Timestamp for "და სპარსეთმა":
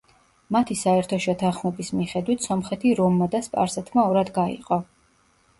3.37-4.07